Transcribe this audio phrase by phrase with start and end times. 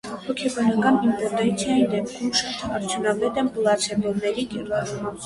[0.27, 5.15] Հոգեբանական իմպոտենցիայի դեպքում շատ արդյունավետ են պլացեբոների կիրառումը։